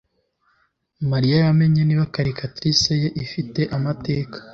Mariya 1.11 1.35
yamenye 1.45 1.81
niba 1.85 2.11
calculatrice 2.15 2.91
ye 3.01 3.09
ifite 3.23 3.61
amateka, 3.77 4.37